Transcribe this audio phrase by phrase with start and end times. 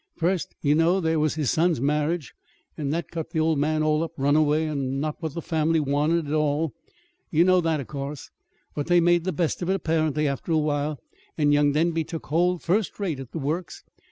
[0.15, 2.33] First, ye know, there was his son's marriage.
[2.75, 6.25] And that cut the old man all up runaway, and not what the family wanted
[6.25, 6.73] at all.
[7.29, 8.31] You know that, of course.
[8.73, 10.99] But they made the best of it, apparently, after a while,
[11.37, 13.83] and young Denby took hold first rate at the Works.